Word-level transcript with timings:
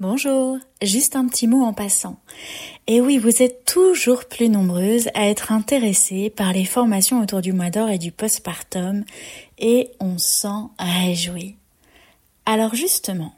Bonjour, 0.00 0.58
juste 0.80 1.16
un 1.16 1.26
petit 1.26 1.48
mot 1.48 1.64
en 1.64 1.72
passant. 1.72 2.20
Et 2.86 3.00
oui, 3.00 3.18
vous 3.18 3.42
êtes 3.42 3.64
toujours 3.64 4.26
plus 4.26 4.48
nombreuses 4.48 5.08
à 5.14 5.26
être 5.26 5.50
intéressées 5.50 6.30
par 6.30 6.52
les 6.52 6.66
formations 6.66 7.20
autour 7.20 7.40
du 7.40 7.52
mois 7.52 7.70
d'or 7.70 7.88
et 7.88 7.98
du 7.98 8.12
postpartum, 8.12 9.04
et 9.58 9.90
on 9.98 10.16
s'en 10.16 10.70
réjouit. 10.78 11.56
Alors 12.46 12.76
justement, 12.76 13.34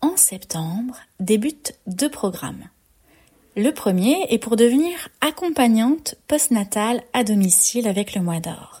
en 0.00 0.16
septembre 0.16 0.96
débutent 1.18 1.74
deux 1.86 2.08
programmes. 2.08 2.70
Le 3.54 3.70
premier 3.70 4.24
est 4.30 4.38
pour 4.38 4.56
devenir 4.56 5.10
accompagnante 5.20 6.14
postnatale 6.28 7.02
à 7.12 7.24
domicile 7.24 7.86
avec 7.86 8.14
le 8.14 8.22
mois 8.22 8.40
d'or. 8.40 8.80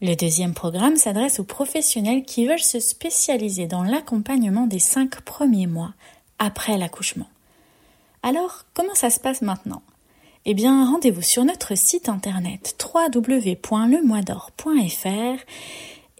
Le 0.00 0.14
deuxième 0.14 0.54
programme 0.54 0.96
s'adresse 0.96 1.38
aux 1.38 1.44
professionnels 1.44 2.24
qui 2.24 2.46
veulent 2.46 2.58
se 2.58 2.80
spécialiser 2.80 3.66
dans 3.66 3.84
l'accompagnement 3.84 4.66
des 4.66 4.80
cinq 4.80 5.20
premiers 5.20 5.68
mois 5.68 5.94
après 6.42 6.76
l'accouchement. 6.76 7.30
Alors, 8.24 8.64
comment 8.74 8.96
ça 8.96 9.10
se 9.10 9.20
passe 9.20 9.42
maintenant? 9.42 9.82
Eh 10.44 10.54
bien, 10.54 10.90
rendez-vous 10.90 11.22
sur 11.22 11.44
notre 11.44 11.76
site 11.76 12.08
internet 12.08 12.76
www.lemoisdor.fr 12.92 15.44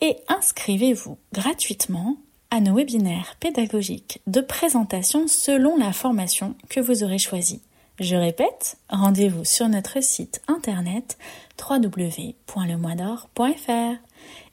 et 0.01 0.17
inscrivez-vous 0.29 1.19
gratuitement 1.33 2.19
à 2.53 2.61
nos 2.61 2.77
webinaires 2.77 3.35
pédagogiques 3.41 4.21
de 4.29 4.41
présentation 4.41 5.27
selon 5.27 5.77
la 5.77 5.93
formation 5.93 6.55
que 6.69 6.79
vous 6.79 7.03
aurez 7.03 7.19
choisie. 7.19 7.61
Je 7.99 8.15
répète, 8.15 8.77
rendez-vous 8.91 9.45
sur 9.45 9.69
notre 9.69 10.01
site 10.05 10.41
internet 10.47 11.19
www.lemoisdor.fr. 11.69 13.97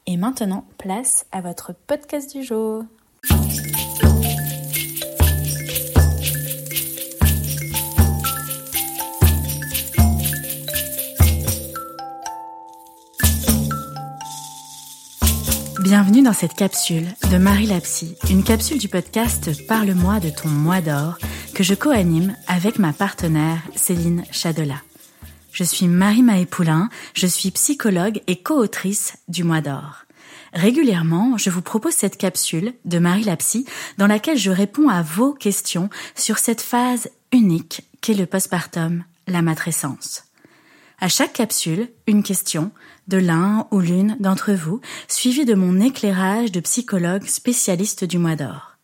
Et 0.07 0.17
maintenant, 0.17 0.65
place 0.79 1.27
à 1.31 1.41
votre 1.41 1.75
podcast 1.85 2.35
du 2.35 2.43
jour. 2.43 2.85
Bienvenue 15.81 16.21
dans 16.21 16.33
cette 16.33 16.55
capsule 16.55 17.07
de 17.31 17.37
Marie 17.37 17.65
Lapsy, 17.65 18.17
une 18.29 18.43
capsule 18.43 18.79
du 18.79 18.89
podcast 18.89 19.65
Parle-moi 19.65 20.19
de 20.19 20.29
ton 20.29 20.49
mois 20.49 20.81
d'or 20.81 21.17
que 21.55 21.63
je 21.63 21.73
co-anime 21.73 22.35
avec 22.47 22.79
ma 22.79 22.91
partenaire 22.91 23.61
Céline 23.77 24.25
Chadela. 24.29 24.81
Je 25.53 25.63
suis 25.63 25.87
Marie 25.87 26.21
Maëpoulin, 26.21 26.89
je 27.13 27.27
suis 27.27 27.51
psychologue 27.51 28.21
et 28.27 28.41
co-autrice 28.41 29.13
du 29.29 29.45
mois 29.45 29.61
d'or. 29.61 30.03
Régulièrement, 30.53 31.37
je 31.37 31.49
vous 31.49 31.61
propose 31.61 31.93
cette 31.93 32.17
capsule 32.17 32.73
de 32.83 32.99
Marie 32.99 33.23
Lapsy 33.23 33.65
dans 33.97 34.07
laquelle 34.07 34.37
je 34.37 34.51
réponds 34.51 34.89
à 34.89 35.01
vos 35.01 35.33
questions 35.33 35.89
sur 36.13 36.39
cette 36.39 36.61
phase 36.61 37.09
unique 37.31 37.83
qu'est 38.01 38.15
le 38.15 38.25
postpartum, 38.25 39.05
la 39.27 39.41
matrescence. 39.41 40.28
À 41.01 41.07
chaque 41.07 41.31
capsule, 41.31 41.87
une 42.07 42.23
question 42.23 42.71
de 43.07 43.17
l'un 43.17 43.67
ou 43.71 43.79
l'une 43.79 44.17
d'entre 44.19 44.51
vous, 44.51 44.81
suivie 45.07 45.45
de 45.45 45.53
mon 45.53 45.79
éclairage 45.79 46.51
de 46.51 46.59
psychologue 46.59 47.25
spécialiste 47.25 48.03
du 48.03 48.17
mois 48.17 48.35
d'or. 48.35 48.75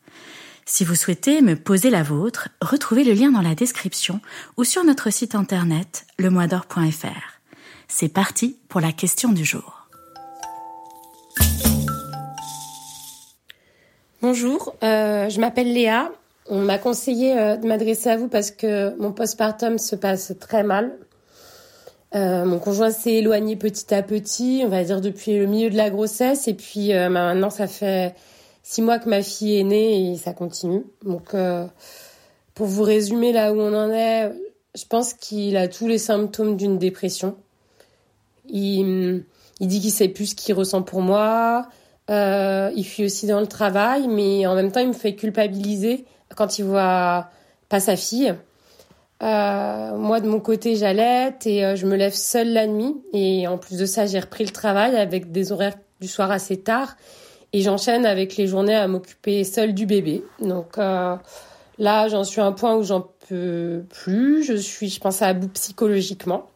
Si 0.64 0.82
vous 0.82 0.94
souhaitez 0.94 1.42
me 1.42 1.56
poser 1.56 1.90
la 1.90 2.02
vôtre, 2.02 2.48
retrouvez 2.62 3.04
le 3.04 3.12
lien 3.12 3.30
dans 3.30 3.42
la 3.42 3.54
description 3.54 4.20
ou 4.56 4.64
sur 4.64 4.82
notre 4.82 5.10
site 5.10 5.34
internet 5.34 6.06
lemoisdor.fr. 6.18 7.40
C'est 7.86 8.08
parti 8.08 8.56
pour 8.70 8.80
la 8.80 8.92
question 8.92 9.30
du 9.30 9.44
jour. 9.44 9.86
Bonjour, 14.22 14.74
euh, 14.82 15.28
je 15.28 15.38
m'appelle 15.38 15.70
Léa. 15.70 16.10
On 16.48 16.62
m'a 16.62 16.78
conseillé 16.78 17.38
euh, 17.38 17.56
de 17.56 17.66
m'adresser 17.66 18.08
à 18.08 18.16
vous 18.16 18.28
parce 18.28 18.50
que 18.50 18.96
mon 18.98 19.12
postpartum 19.12 19.78
se 19.78 19.96
passe 19.96 20.32
très 20.40 20.62
mal. 20.62 20.96
Euh, 22.16 22.46
mon 22.46 22.58
conjoint 22.58 22.90
s'est 22.90 23.14
éloigné 23.14 23.56
petit 23.56 23.92
à 23.94 24.02
petit, 24.02 24.62
on 24.64 24.68
va 24.68 24.82
dire 24.84 25.02
depuis 25.02 25.38
le 25.38 25.46
milieu 25.46 25.68
de 25.68 25.76
la 25.76 25.90
grossesse, 25.90 26.48
et 26.48 26.54
puis 26.54 26.94
euh, 26.94 27.10
bah, 27.10 27.34
maintenant 27.34 27.50
ça 27.50 27.66
fait 27.66 28.14
six 28.62 28.80
mois 28.80 28.98
que 28.98 29.08
ma 29.08 29.22
fille 29.22 29.58
est 29.58 29.64
née 29.64 30.12
et 30.12 30.16
ça 30.16 30.32
continue. 30.32 30.84
Donc, 31.04 31.34
euh, 31.34 31.66
pour 32.54 32.66
vous 32.68 32.84
résumer 32.84 33.32
là 33.32 33.52
où 33.52 33.60
on 33.60 33.74
en 33.74 33.90
est, 33.90 34.32
je 34.74 34.84
pense 34.86 35.12
qu'il 35.12 35.58
a 35.58 35.68
tous 35.68 35.88
les 35.88 35.98
symptômes 35.98 36.56
d'une 36.56 36.78
dépression. 36.78 37.36
Il, 38.48 39.24
il 39.60 39.68
dit 39.68 39.80
qu'il 39.80 39.90
sait 39.90 40.08
plus 40.08 40.26
ce 40.26 40.34
qu'il 40.34 40.54
ressent 40.54 40.82
pour 40.82 41.02
moi. 41.02 41.68
il 42.08 42.84
fuit 42.84 43.04
aussi 43.04 43.26
dans 43.26 43.40
le 43.40 43.46
travail, 43.46 44.08
mais 44.08 44.46
en 44.46 44.54
même 44.54 44.72
temps 44.72 44.80
il 44.80 44.88
me 44.88 44.92
fait 44.94 45.16
culpabiliser 45.16 46.06
quand 46.34 46.58
il 46.58 46.64
voit 46.64 47.28
pas 47.68 47.80
sa 47.80 47.96
fille. 47.96 48.34
Euh, 49.22 49.96
moi, 49.96 50.20
de 50.20 50.28
mon 50.28 50.40
côté, 50.40 50.76
j'allaite 50.76 51.46
et 51.46 51.64
euh, 51.64 51.76
je 51.76 51.86
me 51.86 51.96
lève 51.96 52.14
seule 52.14 52.52
la 52.52 52.66
nuit. 52.66 52.94
Et 53.12 53.46
en 53.46 53.58
plus 53.58 53.78
de 53.78 53.86
ça, 53.86 54.06
j'ai 54.06 54.20
repris 54.20 54.44
le 54.44 54.50
travail 54.50 54.96
avec 54.96 55.32
des 55.32 55.52
horaires 55.52 55.76
du 56.00 56.08
soir 56.08 56.30
assez 56.30 56.58
tard. 56.58 56.96
Et 57.52 57.62
j'enchaîne 57.62 58.04
avec 58.04 58.36
les 58.36 58.46
journées 58.46 58.74
à 58.74 58.86
m'occuper 58.88 59.44
seule 59.44 59.72
du 59.72 59.86
bébé. 59.86 60.22
Donc 60.40 60.76
euh, 60.78 61.16
là, 61.78 62.08
j'en 62.08 62.24
suis 62.24 62.40
à 62.40 62.44
un 62.44 62.52
point 62.52 62.76
où 62.76 62.82
j'en 62.82 63.08
peux 63.28 63.84
plus. 63.88 64.44
Je 64.44 64.54
suis, 64.54 64.88
je 64.88 65.00
pense, 65.00 65.22
à 65.22 65.32
bout 65.32 65.48
psychologiquement. 65.48 66.46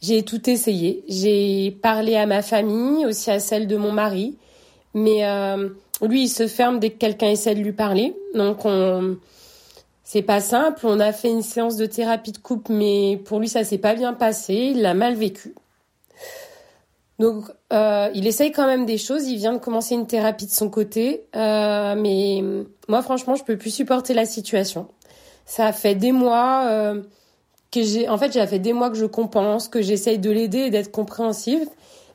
J'ai 0.00 0.22
tout 0.22 0.48
essayé. 0.48 1.04
J'ai 1.08 1.76
parlé 1.82 2.16
à 2.16 2.26
ma 2.26 2.42
famille, 2.42 3.04
aussi 3.04 3.30
à 3.30 3.40
celle 3.40 3.66
de 3.66 3.76
mon 3.76 3.92
mari. 3.92 4.38
Mais 4.94 5.22
lui, 6.00 6.22
il 6.22 6.28
se 6.28 6.46
ferme 6.46 6.78
dès 6.78 6.90
que 6.90 6.96
quelqu'un 6.96 7.28
essaie 7.28 7.54
de 7.54 7.60
lui 7.60 7.72
parler. 7.72 8.16
Donc 8.34 8.64
on 8.64 9.18
c'est 10.12 10.22
pas 10.22 10.40
simple. 10.40 10.80
On 10.88 10.98
a 10.98 11.12
fait 11.12 11.28
une 11.28 11.40
séance 11.42 11.76
de 11.76 11.86
thérapie 11.86 12.32
de 12.32 12.38
couple, 12.38 12.72
mais 12.72 13.22
pour 13.26 13.38
lui, 13.38 13.48
ça 13.48 13.62
s'est 13.62 13.78
pas 13.78 13.94
bien 13.94 14.12
passé. 14.12 14.54
Il 14.74 14.82
l'a 14.82 14.92
mal 14.92 15.14
vécu. 15.14 15.54
Donc, 17.20 17.44
euh, 17.72 18.10
il 18.12 18.26
essaye 18.26 18.50
quand 18.50 18.66
même 18.66 18.86
des 18.86 18.98
choses. 18.98 19.28
Il 19.28 19.36
vient 19.36 19.52
de 19.52 19.58
commencer 19.58 19.94
une 19.94 20.08
thérapie 20.08 20.46
de 20.46 20.50
son 20.50 20.68
côté, 20.68 21.22
euh, 21.36 21.94
mais 21.96 22.42
moi, 22.88 23.02
franchement, 23.02 23.36
je 23.36 23.44
peux 23.44 23.56
plus 23.56 23.70
supporter 23.70 24.12
la 24.12 24.26
situation. 24.26 24.88
Ça 25.46 25.70
fait 25.70 25.94
des 25.94 26.10
mois 26.10 26.64
euh, 26.68 27.02
que 27.70 27.80
j'ai, 27.80 28.08
en 28.08 28.18
fait, 28.18 28.32
j'ai 28.32 28.44
fait 28.48 28.58
des 28.58 28.72
mois 28.72 28.90
que 28.90 28.96
je 28.96 29.06
compense, 29.06 29.68
que 29.68 29.80
j'essaye 29.80 30.18
de 30.18 30.32
l'aider 30.32 30.58
et 30.58 30.70
d'être 30.70 30.90
compréhensive, 30.90 31.68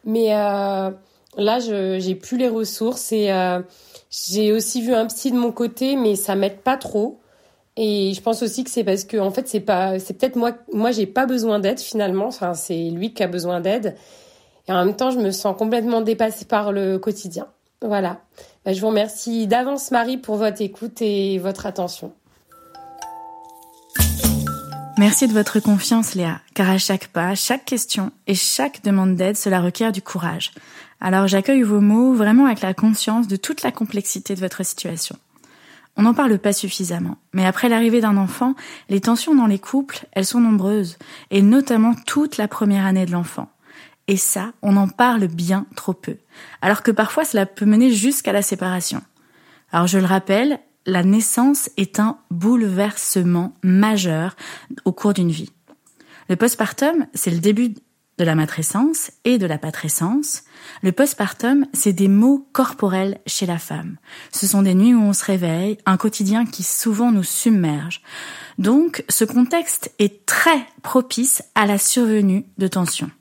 mais 0.04 0.32
là, 0.32 1.60
j'ai 1.60 2.16
plus 2.16 2.38
les 2.38 2.50
ressources 2.50 3.14
et 3.14 3.32
j'ai 4.12 4.52
aussi 4.52 4.82
vu 4.82 4.94
un 4.94 5.06
psy 5.06 5.32
de 5.32 5.38
mon 5.38 5.54
côté, 5.54 5.96
mais 5.96 6.18
ça 6.18 6.36
m'aide 6.36 6.58
pas 6.58 6.76
trop. 6.76 7.22
Et 7.78 8.14
je 8.14 8.22
pense 8.22 8.42
aussi 8.42 8.64
que 8.64 8.70
c'est 8.70 8.86
parce 8.86 9.04
que 9.04 9.18
en 9.18 9.32
fait 9.32 9.48
c'est 9.48 9.60
pas 9.60 10.00
c'est 10.00 10.14
peut-être 10.14 10.38
moi 10.38 10.54
moi 10.72 10.92
j'ai 10.92 11.06
pas 11.06 11.26
besoin 11.26 11.60
d'aide 11.60 11.80
finalement 11.80 12.28
enfin 12.28 12.54
c'est 12.54 12.90
lui 12.90 13.14
qui 13.14 13.22
a 13.22 13.28
besoin 13.28 13.60
d'aide 13.60 13.96
et 14.68 14.72
en 14.72 14.86
même 14.86 14.96
temps 14.96 15.12
je 15.12 15.20
me 15.20 15.32
sens 15.32 15.58
complètement 15.58 16.02
dépassée 16.02 16.46
par 16.46 16.72
le 16.72 16.98
quotidien. 16.98 17.48
Voilà. 17.82 18.22
Bah, 18.66 18.74
je 18.74 18.82
vous 18.82 18.88
remercie 18.88 19.46
d'avance 19.48 19.92
Marie 19.92 20.18
pour 20.18 20.38
votre 20.38 20.62
écoute 20.62 21.02
et 21.02 21.38
votre 21.38 21.66
attention. 21.66 22.14
Merci 24.98 25.28
de 25.28 25.34
votre 25.34 25.60
confiance 25.60 26.16
Léa, 26.16 26.40
car 26.54 26.70
à 26.70 26.78
chaque 26.78 27.08
pas, 27.08 27.36
chaque 27.36 27.66
question 27.66 28.12
et 28.28 28.36
chaque 28.36 28.82
demande 28.82 29.16
d'aide, 29.16 29.36
cela 29.36 29.60
requiert 29.60 29.92
du 29.92 30.02
courage. 30.02 30.54
Alors 31.02 31.28
j'accueille 31.28 31.64
vos 31.64 31.82
mots 31.82 32.14
vraiment 32.14 32.46
avec 32.46 32.62
la 32.62 32.74
conscience 32.74 33.28
de 33.28 33.36
toute 33.36 33.62
la 33.62 33.74
complexité 33.74 34.36
de 34.36 34.40
votre 34.40 34.66
situation. 34.66 35.18
On 35.98 36.04
n'en 36.04 36.14
parle 36.14 36.38
pas 36.40 36.54
suffisamment. 36.54 37.18
Mais 37.34 37.46
après 37.46 37.70
l'arrivée 37.70 38.02
d'un 38.02 38.18
enfant, 38.18 38.56
les 38.90 39.02
tensions 39.02 39.36
dans 39.36 39.48
les 39.48 39.60
couples, 39.60 40.06
elles 40.12 40.26
sont 40.26 40.42
nombreuses, 40.42 40.98
et 41.32 41.42
notamment 41.42 41.94
toute 42.06 42.38
la 42.38 42.48
première 42.48 42.86
année 42.86 43.06
de 43.06 43.12
l'enfant. 43.12 43.50
Et 44.08 44.18
ça, 44.18 44.52
on 44.62 44.78
en 44.78 44.88
parle 44.88 45.28
bien 45.28 45.66
trop 45.76 45.94
peu. 45.94 46.18
Alors 46.62 46.84
que 46.84 46.92
parfois 46.92 47.26
cela 47.26 47.46
peut 47.46 47.66
mener 47.66 47.92
jusqu'à 47.92 48.34
la 48.34 48.42
séparation. 48.42 49.02
Alors 49.72 49.88
je 49.88 49.98
le 49.98 50.06
rappelle, 50.06 50.60
la 50.86 51.04
naissance 51.04 51.70
est 51.78 52.00
un 52.00 52.20
bouleversement 52.30 53.54
majeur 53.64 54.36
au 54.84 54.92
cours 54.92 55.14
d'une 55.14 55.32
vie. 55.32 55.52
Le 56.30 56.36
postpartum, 56.36 57.08
c'est 57.14 57.32
le 57.32 57.40
début 57.40 57.74
de 58.18 58.24
la 58.24 58.36
matrescence 58.36 59.12
et 59.26 59.38
de 59.38 59.46
la 59.46 59.58
patrescence, 59.58 60.44
le 60.82 60.92
postpartum, 60.92 61.66
c'est 61.74 61.94
des 61.94 62.08
maux 62.08 62.48
corporels 62.54 63.20
chez 63.26 63.46
la 63.46 63.58
femme. 63.58 63.98
Ce 64.32 64.48
sont 64.48 64.62
des 64.62 64.74
nuits 64.74 64.94
où 64.94 65.02
on 65.02 65.14
se 65.14 65.26
réveille, 65.26 65.78
un 65.86 65.98
quotidien 65.98 66.46
qui 66.46 66.64
souvent 66.64 67.12
nous 67.12 67.24
submerge. 67.24 68.02
Donc, 68.58 69.04
ce 69.10 69.26
contexte 69.26 69.92
est 70.00 70.26
très 70.26 70.66
propice 70.82 71.44
à 71.56 71.66
la 71.66 71.78
survenue 71.78 72.46
de 72.58 72.68
tensions. 72.68 73.12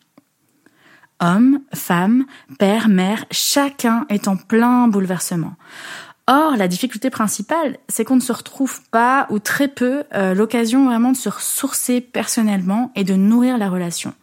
Hommes, 1.21 1.61
femmes, 1.75 2.27
père, 2.59 2.89
mère, 2.89 3.25
chacun 3.31 4.07
est 4.09 4.29
en 4.29 4.37
plein 4.37 4.89
bouleversement. 4.89 5.55
Or, 6.27 6.57
la 6.57 6.69
difficulté 6.69 7.11
principale, 7.11 7.77
c'est 7.89 8.05
qu'on 8.05 8.17
ne 8.17 8.21
se 8.21 8.33
retrouve 8.33 8.81
pas 8.91 9.27
ou 9.31 9.39
très 9.39 9.69
peu 9.69 10.05
euh, 10.15 10.35
l'occasion 10.35 10.87
vraiment 10.87 11.13
de 11.13 11.17
se 11.17 11.29
ressourcer 11.29 12.01
personnellement 12.01 12.93
et 12.95 13.05
de 13.05 13.15
nourrir 13.15 13.59
la 13.59 13.69
relation. 13.69 14.15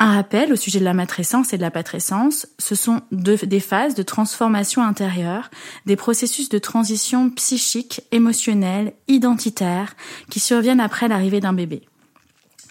Un 0.00 0.14
rappel 0.14 0.52
au 0.52 0.56
sujet 0.56 0.78
de 0.78 0.84
la 0.84 0.94
matrescence 0.94 1.52
et 1.52 1.56
de 1.56 1.62
la 1.62 1.72
patrescence, 1.72 2.46
ce 2.60 2.76
sont 2.76 3.02
des 3.10 3.58
phases 3.58 3.96
de 3.96 4.04
transformation 4.04 4.82
intérieure, 4.82 5.50
des 5.86 5.96
processus 5.96 6.48
de 6.48 6.58
transition 6.58 7.30
psychique, 7.30 8.02
émotionnelle, 8.12 8.92
identitaire, 9.08 9.96
qui 10.30 10.38
surviennent 10.38 10.78
après 10.78 11.08
l'arrivée 11.08 11.40
d'un 11.40 11.52
bébé. 11.52 11.82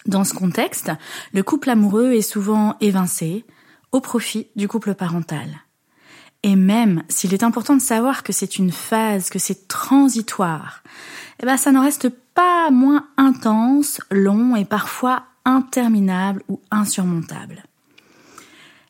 Dans 0.06 0.24
ce 0.24 0.32
contexte, 0.32 0.90
le 1.34 1.42
couple 1.42 1.68
amoureux 1.68 2.12
est 2.12 2.22
souvent 2.22 2.76
évincé 2.80 3.44
au 3.92 4.00
profit 4.00 4.46
du 4.56 4.66
couple 4.66 4.94
parental. 4.94 5.48
Et 6.42 6.56
même 6.56 7.02
s'il 7.10 7.34
est 7.34 7.42
important 7.42 7.76
de 7.76 7.82
savoir 7.82 8.22
que 8.22 8.32
c'est 8.32 8.58
une 8.58 8.72
phase, 8.72 9.28
que 9.28 9.38
c'est 9.38 9.68
transitoire, 9.68 10.82
eh 11.42 11.46
ben 11.46 11.58
ça 11.58 11.72
n'en 11.72 11.82
reste 11.82 12.08
pas 12.08 12.70
moins 12.70 13.06
intense, 13.18 14.00
long 14.10 14.56
et 14.56 14.64
parfois 14.64 15.24
interminable 15.48 16.42
ou 16.48 16.60
insurmontable. 16.70 17.64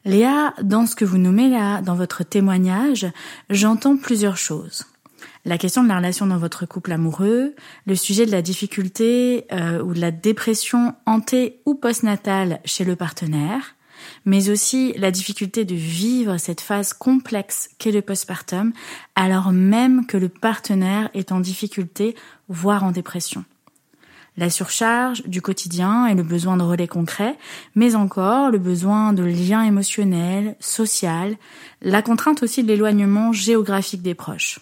Léa, 0.05 0.55
dans 0.63 0.87
ce 0.87 0.97
que 0.97 1.05
vous 1.05 1.19
nommez 1.19 1.49
là, 1.49 1.81
dans 1.83 1.95
votre 1.95 2.25
témoignage, 2.25 3.07
j'entends 3.49 3.97
plusieurs 3.97 4.37
choses. 4.37 4.85
La 5.45 5.57
question 5.57 5.83
de 5.83 5.89
la 5.89 5.97
relation 5.97 6.27
dans 6.27 6.37
votre 6.37 6.67
couple 6.67 6.93
amoureux, 6.93 7.55
le 7.87 7.95
sujet 7.95 8.27
de 8.27 8.33
la 8.33 8.43
difficulté 8.43 9.47
euh, 9.53 9.83
ou 9.83 9.95
de 9.95 10.01
la 10.01 10.11
dépression 10.11 10.95
anté 11.07 11.61
ou 11.65 11.75
postnatale 11.75 12.61
chez 12.65 12.85
le 12.85 12.97
partenaire, 12.97 13.77
mais 14.25 14.51
aussi 14.51 14.95
la 14.97 15.11
difficulté 15.11 15.65
de 15.65 15.75
vivre 15.75 16.39
cette 16.39 16.61
phase 16.61 16.93
complexe 16.93 17.71
qu'est 17.79 17.93
le 17.93 18.03
postpartum, 18.03 18.73
alors 19.15 19.53
même 19.53 20.07
que 20.07 20.17
le 20.17 20.29
partenaire 20.29 21.09
est 21.15 21.33
en 21.33 21.41
difficulté, 21.41 22.17
voire 22.49 22.85
en 22.85 22.91
dépression 22.91 23.45
la 24.39 24.51
surcharge 24.51 25.25
du 25.27 25.43
quotidien 25.43 26.07
et 26.07 26.15
le 26.15 26.23
besoin 26.23 26.57
de 26.57 26.63
relais 26.63 26.87
concrets, 26.87 27.37
mais 27.75 27.97
encore 27.97 28.51
le 28.51 28.59
besoin 28.59 29.13
de 29.13 29.25
liens 29.25 29.65
émotionnels, 29.65 30.57
social, 30.61 31.37
la 31.83 32.03
contrainte 32.03 32.43
aussi 32.43 32.63
de 32.63 32.69
l'éloignement 32.69 33.33
géographique 33.33 34.01
des 34.01 34.15
proches. 34.15 34.61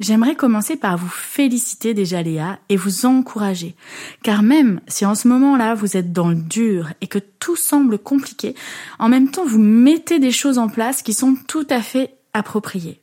J'aimerais 0.00 0.36
commencer 0.36 0.76
par 0.76 0.96
vous 0.96 1.08
féliciter 1.08 1.94
déjà 1.94 2.22
Léa 2.22 2.58
et 2.68 2.76
vous 2.76 3.06
encourager, 3.06 3.74
car 4.22 4.42
même 4.42 4.80
si 4.86 5.06
en 5.06 5.14
ce 5.14 5.26
moment-là 5.28 5.74
vous 5.74 5.96
êtes 5.96 6.12
dans 6.12 6.28
le 6.28 6.36
dur 6.36 6.90
et 7.00 7.08
que 7.08 7.18
tout 7.18 7.56
semble 7.56 7.98
compliqué, 7.98 8.54
en 8.98 9.08
même 9.08 9.30
temps 9.30 9.44
vous 9.44 9.58
mettez 9.58 10.18
des 10.18 10.30
choses 10.30 10.58
en 10.58 10.68
place 10.68 11.02
qui 11.02 11.14
sont 11.14 11.36
tout 11.46 11.66
à 11.70 11.80
fait 11.80 12.14
appropriées. 12.32 13.00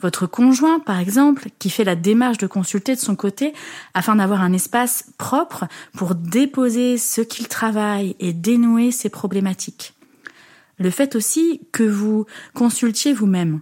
Votre 0.00 0.26
conjoint, 0.26 0.78
par 0.78 0.98
exemple, 1.00 1.48
qui 1.58 1.70
fait 1.70 1.84
la 1.84 1.96
démarche 1.96 2.38
de 2.38 2.46
consulter 2.46 2.94
de 2.94 3.00
son 3.00 3.16
côté 3.16 3.52
afin 3.94 4.16
d'avoir 4.16 4.42
un 4.42 4.52
espace 4.52 5.04
propre 5.18 5.66
pour 5.96 6.14
déposer 6.14 6.98
ce 6.98 7.20
qu'il 7.20 7.48
travaille 7.48 8.14
et 8.20 8.32
dénouer 8.32 8.92
ses 8.92 9.08
problématiques. 9.08 9.94
Le 10.78 10.90
fait 10.90 11.16
aussi 11.16 11.60
que 11.72 11.82
vous 11.82 12.26
consultiez 12.54 13.12
vous-même. 13.12 13.60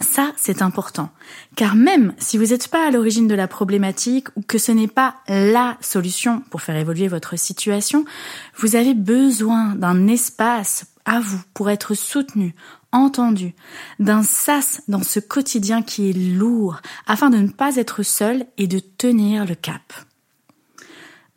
Ça, 0.00 0.32
c'est 0.36 0.62
important. 0.62 1.10
Car 1.56 1.76
même 1.76 2.12
si 2.18 2.36
vous 2.36 2.46
n'êtes 2.46 2.68
pas 2.68 2.86
à 2.86 2.90
l'origine 2.90 3.28
de 3.28 3.34
la 3.34 3.48
problématique 3.48 4.28
ou 4.36 4.42
que 4.42 4.58
ce 4.58 4.72
n'est 4.72 4.88
pas 4.88 5.16
la 5.28 5.76
solution 5.80 6.42
pour 6.50 6.62
faire 6.62 6.76
évoluer 6.76 7.08
votre 7.08 7.38
situation, 7.38 8.04
vous 8.56 8.76
avez 8.76 8.94
besoin 8.94 9.74
d'un 9.74 10.08
espace 10.08 10.86
à 11.04 11.20
vous 11.20 11.40
pour 11.54 11.70
être 11.70 11.94
soutenu, 11.94 12.54
entendu, 12.92 13.54
d'un 13.98 14.22
sas 14.22 14.82
dans 14.88 15.02
ce 15.02 15.20
quotidien 15.20 15.82
qui 15.82 16.10
est 16.10 16.12
lourd, 16.12 16.80
afin 17.06 17.30
de 17.30 17.38
ne 17.38 17.48
pas 17.48 17.76
être 17.76 18.02
seul 18.02 18.46
et 18.58 18.66
de 18.66 18.78
tenir 18.78 19.46
le 19.46 19.54
cap. 19.54 19.92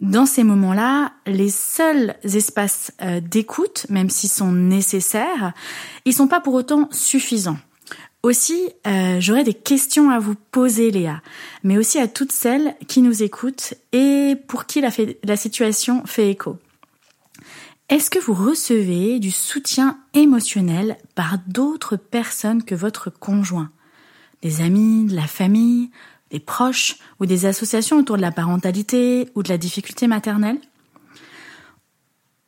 Dans 0.02 0.26
ces 0.26 0.44
moments-là, 0.44 1.14
les 1.26 1.50
seuls 1.50 2.16
espaces 2.24 2.92
euh, 3.02 3.22
d'écoute, 3.22 3.86
même 3.90 4.10
s'ils 4.10 4.30
sont 4.30 4.52
nécessaires, 4.52 5.54
ils 6.04 6.14
sont 6.14 6.28
pas 6.28 6.42
pour 6.42 6.54
autant 6.54 6.90
suffisants. 6.92 7.58
Aussi, 8.22 8.72
euh, 8.88 9.18
j'aurais 9.20 9.44
des 9.44 9.54
questions 9.54 10.10
à 10.10 10.20
vous 10.20 10.36
poser, 10.52 10.92
Léa, 10.92 11.22
mais 11.64 11.78
aussi 11.78 12.00
à 12.00 12.08
toutes 12.08 12.32
celles 12.32 12.76
qui 12.88 13.02
nous 13.02 13.24
écoutent 13.24 13.76
et 13.94 14.36
pour 14.48 14.66
qui 14.66 14.82
la, 14.82 14.90
la 15.24 15.38
situation 15.38 16.04
fait 16.06 16.32
écho. 16.32 16.58
Est-ce 17.88 18.10
que 18.10 18.18
vous 18.18 18.34
recevez 18.34 19.20
du 19.20 19.30
soutien 19.30 20.00
émotionnel 20.16 20.98
par 21.14 21.38
d'autres 21.46 21.98
personnes 21.98 22.64
que 22.64 22.74
votre 22.74 23.12
conjoint? 23.12 23.70
Des 24.42 24.62
amis, 24.62 25.06
de 25.06 25.16
la 25.16 25.28
famille, 25.28 25.92
des 26.32 26.40
proches 26.40 26.98
ou 27.20 27.28
des 27.28 27.46
associations 27.46 28.00
autour 28.00 28.18
de 28.18 28.24
la 28.24 28.32
parentalité 28.32 29.30
ou 29.36 29.44
de 29.44 29.50
la 29.50 29.60
difficulté 29.60 30.08
maternelle? 30.08 30.58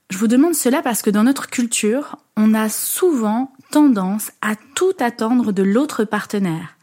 Je 0.10 0.18
vous 0.18 0.25
demande 0.25 0.56
cela 0.56 0.81
parce 0.81 1.04
que 1.04 1.12
dans 1.12 1.24
notre 1.24 1.51
culture, 1.51 2.16
on 2.36 2.56
a 2.56 2.68
souvent 2.68 3.54
tendance 3.69 4.31
à 4.42 4.56
tout 4.74 4.94
attendre 5.00 5.51
de 5.51 5.62
l'autre 5.62 6.04
partenaire. 6.04 6.78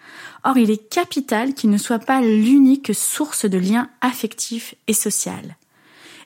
Or, 0.45 0.59
il 0.59 0.71
est 0.71 0.89
capital 0.89 1.55
qu'il 1.55 1.71
ne 1.71 1.79
soit 1.79 1.99
pas 1.99 2.21
l'unique 2.21 2.95
source 2.95 3.47
de 3.47 3.59
lien 3.59 3.89
affectif 4.01 4.77
et 4.87 4.93
social. 4.93 5.57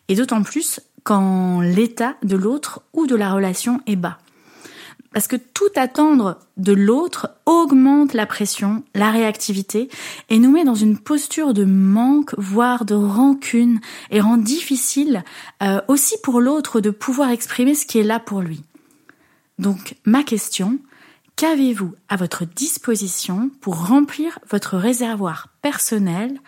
Et 0.09 0.15
d'autant 0.15 0.43
plus 0.43 0.81
quand 1.09 1.63
l'état 1.63 2.17
de 2.23 2.37
l'autre 2.37 2.83
ou 2.93 3.07
de 3.07 3.17
la 3.17 3.33
relation 3.33 3.81
est 3.87 3.97
bas. 3.97 4.19
Parce 5.15 5.27
que 5.27 5.37
tout 5.37 5.71
attendre 5.75 6.39
de 6.59 6.75
l'autre 6.75 7.31
augmente 7.47 8.13
la 8.13 8.27
pression, 8.27 8.85
la 8.95 9.11
réactivité 9.11 9.89
et 10.29 10.39
nous 10.39 10.51
met 10.51 10.65
dans 10.65 10.75
une 10.75 10.99
posture 10.99 11.55
de 11.55 11.65
manque, 11.65 12.35
voire 12.37 12.85
de 12.85 12.95
rancune 12.95 13.81
et 14.11 14.21
rend 14.21 14.37
difficile 14.37 15.25
euh, 15.63 15.81
aussi 15.89 16.17
pour 16.23 16.43
l'autre 16.43 16.83
de 16.83 16.91
pouvoir 16.91 17.31
exprimer 17.31 17.75
ce 17.75 17.87
qui 17.87 17.99
est 17.99 18.05
là 18.05 18.21
pour 18.21 18.43
lui. 18.43 18.63
Donc 19.59 19.95
ma 20.05 20.23
question, 20.23 20.79
qu'avez-vous 21.37 21.95
à 22.11 22.17
votre 22.17 22.45
disposition 22.45 23.51
pour 23.63 23.87
remplir 23.87 24.41
votre 24.51 24.77
réservoir 24.77 25.49
personnel 25.63 26.39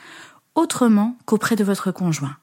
autrement 0.55 1.17
qu'auprès 1.25 1.57
de 1.57 1.65
votre 1.65 1.93
conjoint? 1.93 2.37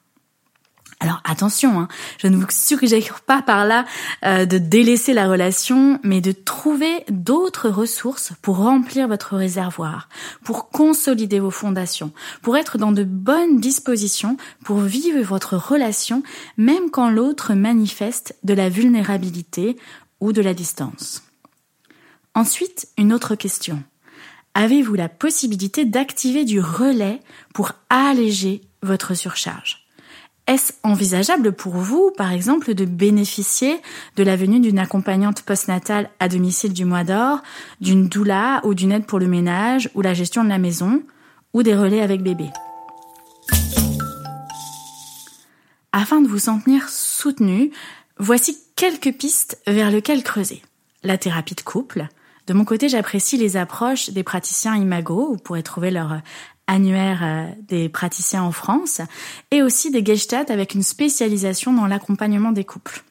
Alors 1.00 1.20
attention, 1.24 1.78
hein, 1.78 1.88
je 2.18 2.26
ne 2.26 2.36
vous 2.36 2.46
suggère 2.50 3.20
pas 3.20 3.40
par 3.40 3.64
là 3.64 3.84
euh, 4.24 4.46
de 4.46 4.58
délaisser 4.58 5.14
la 5.14 5.28
relation, 5.28 6.00
mais 6.02 6.20
de 6.20 6.32
trouver 6.32 7.04
d'autres 7.08 7.68
ressources 7.68 8.32
pour 8.42 8.56
remplir 8.56 9.06
votre 9.06 9.36
réservoir, 9.36 10.08
pour 10.42 10.70
consolider 10.70 11.38
vos 11.38 11.52
fondations, 11.52 12.10
pour 12.42 12.56
être 12.56 12.78
dans 12.78 12.90
de 12.90 13.04
bonnes 13.04 13.60
dispositions 13.60 14.36
pour 14.64 14.80
vivre 14.80 15.20
votre 15.22 15.56
relation, 15.56 16.24
même 16.56 16.90
quand 16.90 17.10
l'autre 17.10 17.54
manifeste 17.54 18.36
de 18.42 18.54
la 18.54 18.68
vulnérabilité 18.68 19.76
ou 20.18 20.32
de 20.32 20.42
la 20.42 20.52
distance. 20.52 21.22
Ensuite, 22.34 22.88
une 22.98 23.12
autre 23.12 23.36
question. 23.36 23.82
Avez-vous 24.54 24.94
la 24.94 25.08
possibilité 25.08 25.84
d'activer 25.84 26.44
du 26.44 26.60
relais 26.60 27.20
pour 27.54 27.72
alléger 27.88 28.62
votre 28.82 29.14
surcharge? 29.14 29.87
Est-ce 30.48 30.72
envisageable 30.82 31.52
pour 31.52 31.74
vous, 31.74 32.10
par 32.16 32.32
exemple, 32.32 32.72
de 32.72 32.86
bénéficier 32.86 33.80
de 34.16 34.22
la 34.22 34.34
venue 34.34 34.60
d'une 34.60 34.78
accompagnante 34.78 35.42
postnatale 35.42 36.08
à 36.20 36.28
domicile 36.28 36.72
du 36.72 36.86
mois 36.86 37.04
d'or, 37.04 37.42
d'une 37.82 38.08
doula 38.08 38.62
ou 38.64 38.72
d'une 38.72 38.92
aide 38.92 39.04
pour 39.04 39.18
le 39.18 39.28
ménage 39.28 39.90
ou 39.94 40.00
la 40.00 40.14
gestion 40.14 40.42
de 40.42 40.48
la 40.48 40.56
maison, 40.56 41.02
ou 41.52 41.62
des 41.62 41.76
relais 41.76 42.00
avec 42.00 42.22
bébé? 42.22 42.46
Afin 45.92 46.22
de 46.22 46.28
vous 46.28 46.38
sentir 46.38 46.88
soutenu, 46.88 47.70
voici 48.18 48.56
quelques 48.74 49.12
pistes 49.12 49.58
vers 49.66 49.90
lesquelles 49.90 50.22
creuser. 50.22 50.62
La 51.02 51.18
thérapie 51.18 51.56
de 51.56 51.60
couple. 51.60 52.08
De 52.46 52.54
mon 52.54 52.64
côté, 52.64 52.88
j'apprécie 52.88 53.36
les 53.36 53.58
approches 53.58 54.10
des 54.10 54.22
praticiens 54.22 54.76
Imago. 54.76 55.28
Vous 55.30 55.36
pourrez 55.36 55.62
trouver 55.62 55.90
leur 55.90 56.22
annuaire 56.68 57.20
euh, 57.24 57.46
des 57.66 57.88
praticiens 57.88 58.44
en 58.44 58.52
France, 58.52 59.00
et 59.50 59.62
aussi 59.62 59.90
des 59.90 60.04
Gestalt 60.04 60.52
avec 60.52 60.74
une 60.74 60.84
spécialisation 60.84 61.72
dans 61.72 61.88
l'accompagnement 61.88 62.52
des 62.52 62.64
couples. 62.64 63.02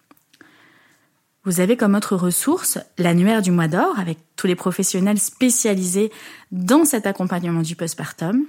Vous 1.44 1.60
avez 1.60 1.76
comme 1.76 1.96
autre 1.96 2.16
ressource 2.16 2.78
l'annuaire 2.98 3.42
du 3.42 3.52
mois 3.52 3.68
d'or 3.68 4.00
avec 4.00 4.18
tous 4.36 4.48
les 4.48 4.56
professionnels 4.56 5.20
spécialisés 5.20 6.12
dans 6.52 6.86
cet 6.86 7.08
accompagnement 7.08 7.62
du 7.62 7.76
postpartum, 7.76 8.46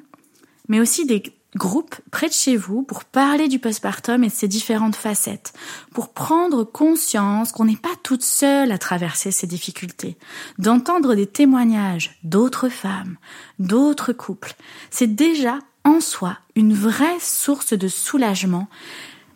mais 0.69 0.81
aussi 0.81 1.07
des 1.07 1.23
groupe 1.59 1.97
près 2.11 2.29
de 2.29 2.33
chez 2.33 2.57
vous 2.57 2.83
pour 2.83 3.05
parler 3.05 3.49
du 3.49 3.59
postpartum 3.59 4.25
et 4.25 4.29
de 4.29 4.33
ses 4.33 4.49
différentes 4.49 4.97
facettes, 4.97 5.53
pour 5.93 6.15
prendre 6.15 6.65
conscience 6.65 7.53
qu'on 7.53 7.67
n'est 7.67 7.77
pas 7.77 7.95
toute 8.03 8.23
seule 8.23 8.73
à 8.73 8.79
traverser 8.79 9.31
ces 9.31 9.47
difficultés, 9.47 10.17
d'entendre 10.59 11.15
des 11.15 11.27
témoignages 11.27 12.19
d'autres 12.23 12.71
femmes, 12.71 13.19
d'autres 13.59 14.15
couples. 14.15 14.55
C'est 14.91 15.15
déjà 15.15 15.59
en 15.85 16.01
soi 16.01 16.39
une 16.55 16.73
vraie 16.73 17.21
source 17.21 17.75
de 17.75 17.89
soulagement 17.89 18.69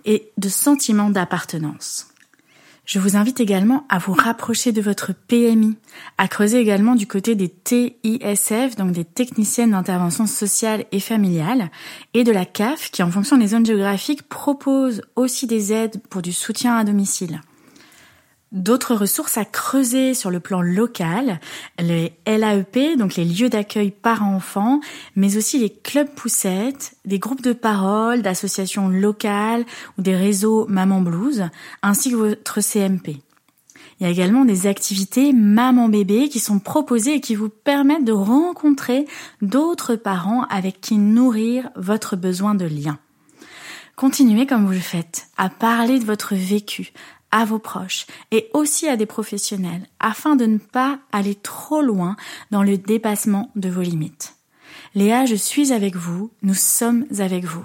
et 0.04 0.30
de 0.38 0.48
sentiment 0.48 1.10
d'appartenance. 1.10 2.11
Je 2.92 2.98
vous 2.98 3.16
invite 3.16 3.40
également 3.40 3.86
à 3.88 3.96
vous 3.96 4.12
rapprocher 4.12 4.70
de 4.70 4.82
votre 4.82 5.14
PMI, 5.14 5.78
à 6.18 6.28
creuser 6.28 6.58
également 6.58 6.94
du 6.94 7.06
côté 7.06 7.34
des 7.34 7.48
TISF, 7.48 8.76
donc 8.76 8.92
des 8.92 9.06
techniciennes 9.06 9.70
d'intervention 9.70 10.26
sociale 10.26 10.84
et 10.92 11.00
familiale, 11.00 11.70
et 12.12 12.22
de 12.22 12.32
la 12.32 12.44
CAF, 12.44 12.90
qui 12.90 13.02
en 13.02 13.10
fonction 13.10 13.38
des 13.38 13.46
zones 13.46 13.64
géographiques 13.64 14.28
propose 14.28 15.00
aussi 15.16 15.46
des 15.46 15.72
aides 15.72 16.02
pour 16.10 16.20
du 16.20 16.34
soutien 16.34 16.76
à 16.76 16.84
domicile. 16.84 17.40
D'autres 18.52 18.94
ressources 18.94 19.38
à 19.38 19.46
creuser 19.46 20.12
sur 20.12 20.30
le 20.30 20.38
plan 20.38 20.60
local, 20.60 21.40
les 21.80 22.12
LAEP, 22.26 22.98
donc 22.98 23.16
les 23.16 23.24
lieux 23.24 23.48
d'accueil 23.48 23.90
parents-enfants, 23.90 24.80
mais 25.16 25.38
aussi 25.38 25.58
les 25.58 25.70
clubs 25.70 26.10
poussettes, 26.10 26.94
des 27.06 27.18
groupes 27.18 27.40
de 27.40 27.54
parole, 27.54 28.20
d'associations 28.20 28.88
locales 28.88 29.64
ou 29.96 30.02
des 30.02 30.14
réseaux 30.14 30.66
Maman 30.68 31.00
Blues, 31.00 31.48
ainsi 31.82 32.10
que 32.10 32.16
votre 32.16 32.60
CMP. 32.60 33.22
Il 33.98 34.04
y 34.04 34.06
a 34.06 34.10
également 34.10 34.44
des 34.44 34.66
activités 34.66 35.32
maman-bébé 35.32 36.28
qui 36.28 36.38
sont 36.38 36.58
proposées 36.58 37.14
et 37.14 37.20
qui 37.20 37.34
vous 37.34 37.48
permettent 37.48 38.04
de 38.04 38.12
rencontrer 38.12 39.06
d'autres 39.40 39.96
parents 39.96 40.42
avec 40.50 40.80
qui 40.82 40.98
nourrir 40.98 41.70
votre 41.74 42.16
besoin 42.16 42.54
de 42.54 42.66
lien. 42.66 42.98
Continuez 43.96 44.46
comme 44.46 44.66
vous 44.66 44.72
le 44.72 44.78
faites 44.78 45.28
à 45.36 45.48
parler 45.48 45.98
de 45.98 46.04
votre 46.04 46.34
vécu, 46.34 46.92
à 47.32 47.44
vos 47.44 47.58
proches 47.58 48.06
et 48.30 48.48
aussi 48.52 48.88
à 48.88 48.96
des 48.96 49.06
professionnels 49.06 49.86
afin 49.98 50.36
de 50.36 50.46
ne 50.46 50.58
pas 50.58 51.00
aller 51.10 51.34
trop 51.34 51.82
loin 51.82 52.16
dans 52.50 52.62
le 52.62 52.78
dépassement 52.78 53.50
de 53.56 53.68
vos 53.68 53.82
limites. 53.82 54.36
Léa, 54.94 55.24
je 55.24 55.34
suis 55.34 55.72
avec 55.72 55.96
vous, 55.96 56.30
nous 56.42 56.54
sommes 56.54 57.06
avec 57.18 57.44
vous. 57.44 57.64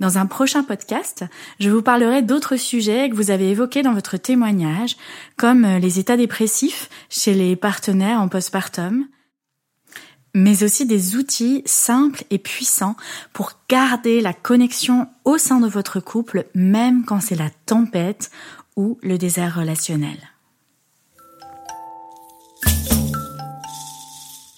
Dans 0.00 0.18
un 0.18 0.26
prochain 0.26 0.62
podcast, 0.62 1.24
je 1.60 1.70
vous 1.70 1.82
parlerai 1.82 2.22
d'autres 2.22 2.56
sujets 2.56 3.08
que 3.08 3.14
vous 3.14 3.30
avez 3.30 3.50
évoqués 3.50 3.82
dans 3.82 3.94
votre 3.94 4.16
témoignage, 4.16 4.96
comme 5.36 5.64
les 5.64 5.98
états 5.98 6.16
dépressifs 6.16 6.90
chez 7.08 7.34
les 7.34 7.56
partenaires 7.56 8.20
en 8.20 8.28
postpartum, 8.28 9.06
mais 10.34 10.64
aussi 10.64 10.86
des 10.86 11.16
outils 11.16 11.62
simples 11.66 12.24
et 12.30 12.38
puissants 12.38 12.96
pour 13.32 13.52
garder 13.68 14.20
la 14.20 14.32
connexion 14.32 15.06
au 15.24 15.38
sein 15.38 15.60
de 15.60 15.68
votre 15.68 16.00
couple, 16.00 16.46
même 16.54 17.04
quand 17.04 17.20
c'est 17.20 17.36
la 17.36 17.50
tempête 17.66 18.30
ou 18.76 18.98
le 19.02 19.18
désert 19.18 19.56
relationnel. 19.56 20.18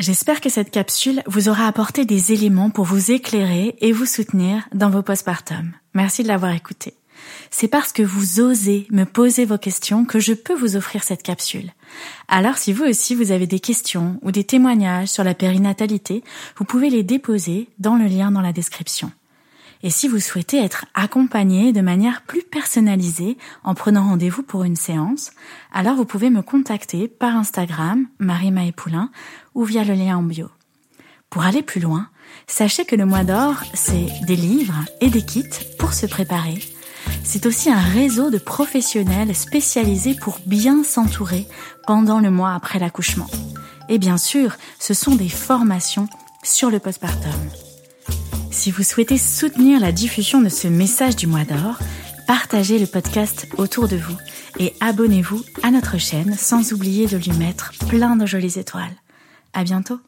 J'espère 0.00 0.42
que 0.42 0.50
cette 0.50 0.70
capsule 0.70 1.22
vous 1.26 1.48
aura 1.48 1.66
apporté 1.66 2.04
des 2.04 2.32
éléments 2.32 2.68
pour 2.68 2.84
vous 2.84 3.10
éclairer 3.10 3.74
et 3.80 3.92
vous 3.92 4.04
soutenir 4.04 4.68
dans 4.74 4.90
vos 4.90 5.02
postpartum. 5.02 5.72
Merci 5.94 6.22
de 6.22 6.28
l'avoir 6.28 6.52
écouté. 6.52 6.92
C'est 7.50 7.68
parce 7.68 7.92
que 7.92 8.02
vous 8.02 8.40
osez 8.40 8.86
me 8.90 9.04
poser 9.04 9.44
vos 9.44 9.56
questions 9.56 10.04
que 10.04 10.18
je 10.18 10.34
peux 10.34 10.54
vous 10.54 10.76
offrir 10.76 11.04
cette 11.04 11.22
capsule. 11.22 11.70
Alors 12.28 12.58
si 12.58 12.72
vous 12.72 12.84
aussi 12.84 13.14
vous 13.14 13.30
avez 13.30 13.46
des 13.46 13.60
questions 13.60 14.18
ou 14.22 14.30
des 14.30 14.44
témoignages 14.44 15.08
sur 15.08 15.24
la 15.24 15.34
périnatalité, 15.34 16.22
vous 16.56 16.64
pouvez 16.64 16.90
les 16.90 17.02
déposer 17.02 17.68
dans 17.78 17.96
le 17.96 18.04
lien 18.06 18.30
dans 18.30 18.42
la 18.42 18.52
description. 18.52 19.10
Et 19.84 19.90
si 19.90 20.08
vous 20.08 20.18
souhaitez 20.18 20.64
être 20.64 20.86
accompagné 20.94 21.74
de 21.74 21.82
manière 21.82 22.22
plus 22.22 22.42
personnalisée 22.42 23.36
en 23.64 23.74
prenant 23.74 24.08
rendez-vous 24.08 24.42
pour 24.42 24.64
une 24.64 24.76
séance, 24.76 25.32
alors 25.74 25.94
vous 25.94 26.06
pouvez 26.06 26.30
me 26.30 26.40
contacter 26.40 27.06
par 27.06 27.36
Instagram, 27.36 28.06
Marie 28.18 28.72
Poulain, 28.72 29.10
ou 29.54 29.64
via 29.64 29.84
le 29.84 29.92
lien 29.92 30.16
en 30.16 30.22
bio. 30.22 30.48
Pour 31.28 31.44
aller 31.44 31.62
plus 31.62 31.82
loin, 31.82 32.08
sachez 32.46 32.86
que 32.86 32.96
le 32.96 33.04
mois 33.04 33.24
d'or, 33.24 33.56
c'est 33.74 34.06
des 34.26 34.36
livres 34.36 34.86
et 35.02 35.10
des 35.10 35.22
kits 35.22 35.44
pour 35.78 35.92
se 35.92 36.06
préparer. 36.06 36.58
C'est 37.22 37.44
aussi 37.44 37.70
un 37.70 37.82
réseau 37.82 38.30
de 38.30 38.38
professionnels 38.38 39.36
spécialisés 39.36 40.14
pour 40.14 40.38
bien 40.46 40.82
s'entourer 40.82 41.46
pendant 41.86 42.20
le 42.20 42.30
mois 42.30 42.54
après 42.54 42.78
l'accouchement. 42.78 43.28
Et 43.90 43.98
bien 43.98 44.16
sûr, 44.16 44.56
ce 44.78 44.94
sont 44.94 45.14
des 45.14 45.28
formations 45.28 46.08
sur 46.42 46.70
le 46.70 46.78
postpartum. 46.78 47.30
Si 48.54 48.70
vous 48.70 48.84
souhaitez 48.84 49.18
soutenir 49.18 49.80
la 49.80 49.90
diffusion 49.90 50.40
de 50.40 50.48
ce 50.48 50.68
message 50.68 51.16
du 51.16 51.26
mois 51.26 51.44
d'or, 51.44 51.76
partagez 52.28 52.78
le 52.78 52.86
podcast 52.86 53.48
autour 53.58 53.88
de 53.88 53.96
vous 53.96 54.16
et 54.60 54.72
abonnez-vous 54.80 55.42
à 55.64 55.72
notre 55.72 55.98
chaîne 55.98 56.34
sans 56.36 56.72
oublier 56.72 57.08
de 57.08 57.16
lui 57.16 57.32
mettre 57.32 57.72
plein 57.88 58.14
de 58.14 58.24
jolies 58.24 58.56
étoiles. 58.58 58.94
À 59.54 59.64
bientôt! 59.64 59.98